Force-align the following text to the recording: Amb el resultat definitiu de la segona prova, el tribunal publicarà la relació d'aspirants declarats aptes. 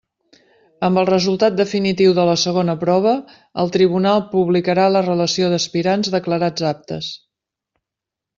Amb 0.85 0.99
el 1.01 1.07
resultat 1.09 1.59
definitiu 1.59 2.15
de 2.19 2.25
la 2.29 2.33
segona 2.43 2.75
prova, 2.85 3.13
el 3.65 3.69
tribunal 3.77 4.25
publicarà 4.33 4.87
la 4.95 5.05
relació 5.09 5.51
d'aspirants 5.53 6.11
declarats 6.17 6.67
aptes. 6.73 7.13